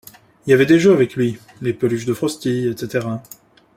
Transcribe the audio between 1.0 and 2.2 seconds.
lui, les peluches de